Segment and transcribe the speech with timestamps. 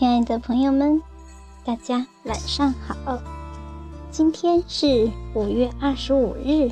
[0.00, 1.02] 亲爱的朋友们，
[1.62, 3.20] 大家晚上好。
[4.10, 6.70] 今天是五月二十五日，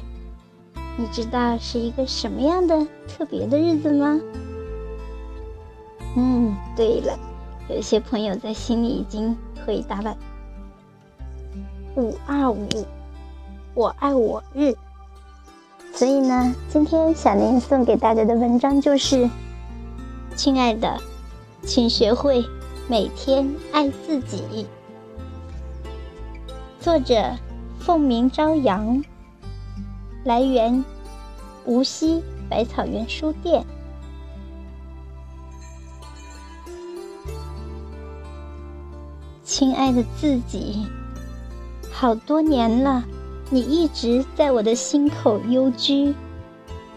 [0.97, 4.19] 你知道是一个什么样的特别的日子吗？
[6.17, 7.19] 嗯，对了，
[7.69, 9.37] 有些朋友在心里已经
[9.67, 10.17] 回答了：
[11.97, 12.67] 五二五，
[13.75, 14.75] 我爱我日。
[15.93, 19.29] 所以呢，今天小林送给大家的文章就是：
[20.35, 20.99] 亲爱的，
[21.63, 22.43] 请学会。
[22.91, 24.67] 每天爱自己。
[26.81, 27.37] 作者：
[27.79, 29.05] 凤鸣朝阳。
[30.25, 30.83] 来源：
[31.67, 33.63] 无锡百草园书店。
[39.45, 40.87] 亲爱的自己，
[41.93, 43.05] 好多年了，
[43.51, 46.15] 你一直在我的心口幽居。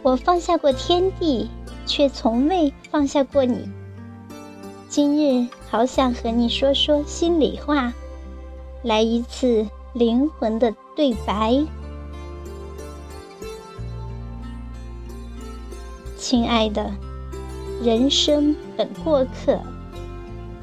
[0.03, 1.49] 我放下过天地，
[1.85, 3.69] 却从未放下过你。
[4.87, 7.93] 今日好想和你说说心里话，
[8.83, 11.63] 来一次灵魂的对白。
[16.17, 16.91] 亲爱的，
[17.81, 19.61] 人生本过客，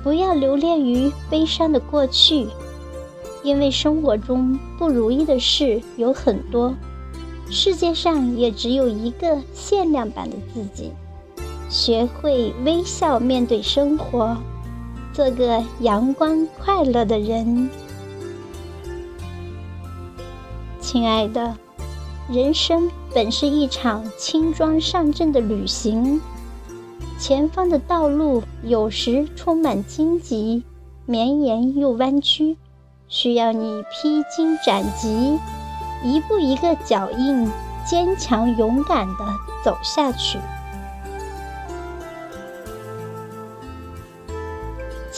[0.02, 2.46] 不要留恋于悲伤的过去，
[3.42, 6.74] 因为生活中不如意的事有很多，
[7.48, 10.92] 世界上也只有一个限量版的自己。
[11.70, 14.36] 学会微笑面对生活，
[15.18, 17.68] 做个阳光快乐的人。
[20.80, 21.56] 亲爱的，
[22.30, 26.20] 人生本是一场轻装上阵的旅行，
[27.18, 30.62] 前方的道路有时充满荆棘，
[31.04, 32.56] 绵延又弯曲，
[33.08, 35.36] 需要你披荆斩棘，
[36.04, 37.50] 一步一个脚印，
[37.84, 39.24] 坚强勇敢地
[39.64, 40.38] 走下去。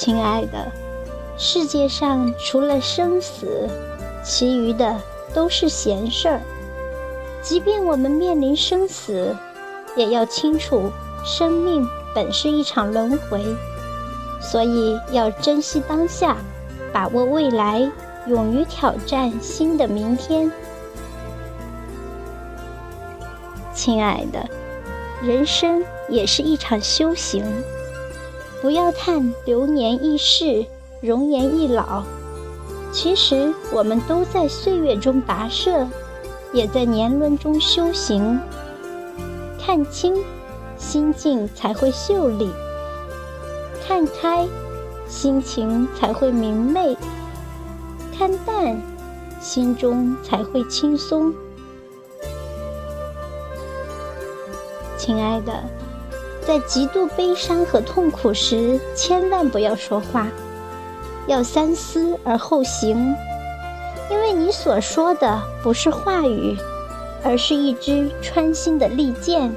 [0.02, 0.72] 亲爱的，
[1.36, 3.68] 世界上除了生死，
[4.24, 4.98] 其余的
[5.34, 6.40] 都是闲事儿。
[7.42, 9.36] 即便我们面临生死，
[9.94, 10.90] 也要清楚，
[11.22, 13.44] 生命本是一场轮回，
[14.40, 16.38] 所以要珍惜当下，
[16.94, 17.86] 把握未来，
[18.26, 20.50] 勇于挑战新的明天。
[23.74, 24.48] 亲爱的，
[25.20, 27.44] 人生也是一场修行。
[28.60, 30.66] 不要叹流年易逝，
[31.00, 32.02] 容颜易老。
[32.92, 35.88] 其实我们都在岁月中跋涉，
[36.52, 38.38] 也在年轮中修行。
[39.58, 40.14] 看清，
[40.76, 42.48] 心境才会秀丽；
[43.86, 44.46] 看开，
[45.08, 46.94] 心情才会明媚；
[48.18, 48.78] 看淡，
[49.40, 51.32] 心中才会轻松。
[54.98, 55.62] 亲爱的。
[56.46, 60.28] 在极度悲伤和痛苦时，千万不要说话，
[61.26, 63.14] 要三思而后行，
[64.10, 66.56] 因为你所说的不是话语，
[67.22, 69.54] 而是一支穿心的利剑。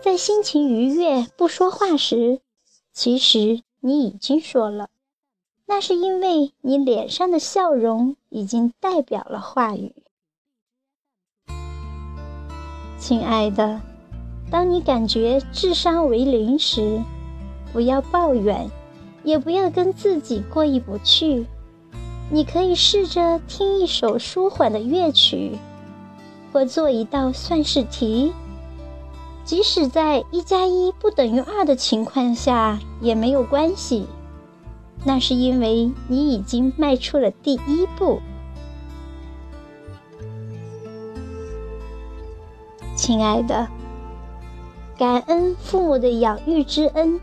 [0.00, 2.40] 在心情愉悦不说话时，
[2.92, 4.88] 其实你已经说了，
[5.66, 9.94] 那是因为你脸上的笑容已经代表了话语。
[12.98, 13.80] 亲爱的。
[14.50, 17.02] 当你感觉智商为零时，
[17.72, 18.70] 不要抱怨，
[19.24, 21.46] 也不要跟自己过意不去。
[22.30, 25.58] 你可以试着听一首舒缓的乐曲，
[26.52, 28.32] 或做一道算式题。
[29.44, 34.06] 即使在一加一不等于二的情况下也没有关系，
[35.04, 38.20] 那是因为你已经迈出了第一步。
[42.96, 43.68] 亲爱的。
[44.98, 47.20] 感恩父母的养育之恩，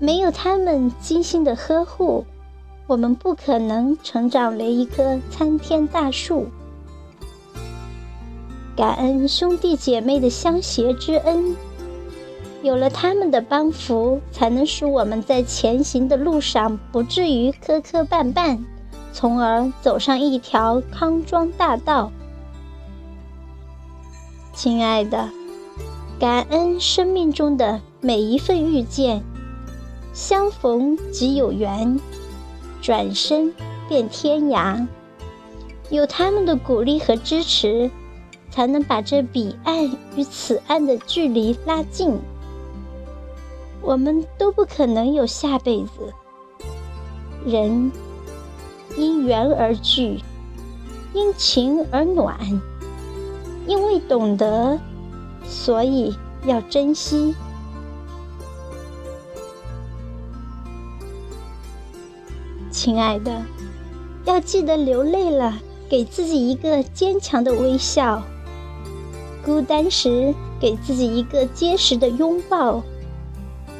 [0.00, 2.24] 没有他们精心的呵护，
[2.88, 6.48] 我们不可能成长为一棵参天大树。
[8.76, 11.54] 感恩兄弟姐妹的相携之恩，
[12.62, 18.58] 有了他们的帮扶，才能使我们在前行的路上不至于磕磕绊绊，
[19.12, 22.10] 从而走上一条康庄大道。
[24.52, 25.30] 亲爱的。
[26.18, 29.22] 感恩生命中的每一份遇见，
[30.14, 32.00] 相逢即有缘，
[32.80, 33.52] 转身
[33.86, 34.86] 便天涯。
[35.90, 37.90] 有他们的鼓励和支持，
[38.50, 39.84] 才能把这彼岸
[40.16, 42.18] 与此岸的距离拉近。
[43.82, 46.14] 我们都不可能有下辈子。
[47.44, 47.92] 人
[48.96, 50.18] 因缘而聚，
[51.12, 52.38] 因情而暖，
[53.66, 54.80] 因为懂得。
[55.44, 57.34] 所以要珍惜，
[62.70, 63.42] 亲爱的，
[64.24, 68.22] 要记得流泪了，给自己一个坚强的微笑；
[69.44, 72.82] 孤单时，给自己一个结实的拥抱；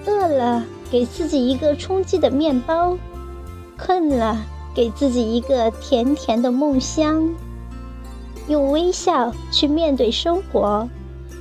[0.07, 2.97] 饿了，给自己一个充饥的面包；
[3.79, 4.37] 困了，
[4.75, 7.35] 给自己一个甜甜的梦乡。
[8.49, 10.89] 用微笑去面对生活，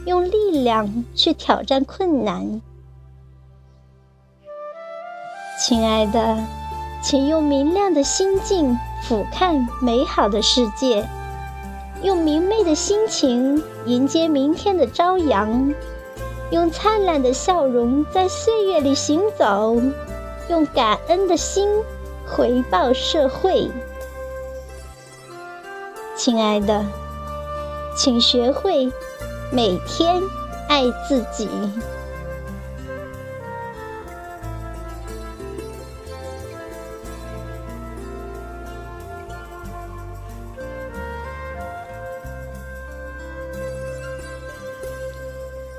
[0.06, 2.62] 用力量去挑战困难。
[5.60, 6.38] 亲爱的，
[7.02, 11.08] 请用明亮的心境俯瞰美好的世界，
[12.04, 15.74] 用明媚的心情迎接明天的朝阳，
[16.52, 19.82] 用灿烂的笑容在岁月里行走，
[20.50, 21.68] 用感恩的心
[22.28, 23.72] 回报社会。
[26.16, 26.86] 亲爱的，
[27.98, 28.92] 请学会
[29.52, 30.22] 每天
[30.68, 31.48] 爱自己。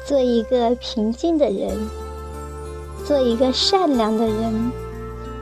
[0.04, 1.76] 做一个平静的人，
[3.04, 4.70] 做一个善良的人，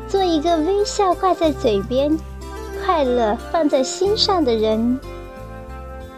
[0.08, 2.18] 做一个微笑挂在嘴边、
[2.82, 4.98] 快乐放在心上的人，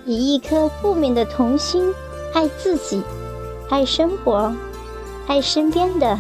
[0.07, 1.93] 以一颗不泯的童心，
[2.33, 3.03] 爱自己，
[3.69, 4.55] 爱生活，
[5.27, 6.17] 爱身边的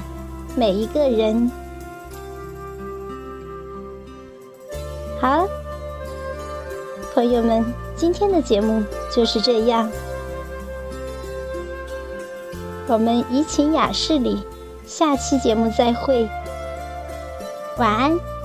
[0.56, 1.48] 每一个人。
[5.20, 5.46] 好，
[7.14, 8.82] 朋友们，今天的节目
[9.14, 9.88] 就是这样。
[12.88, 14.42] 我们怡情雅室里，
[14.84, 16.28] 下期节目再会，
[17.78, 18.35] 晚安。